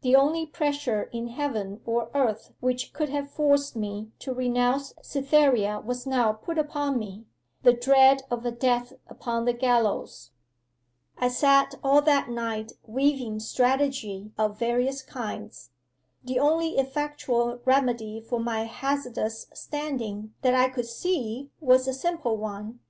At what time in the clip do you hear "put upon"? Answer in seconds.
6.32-6.98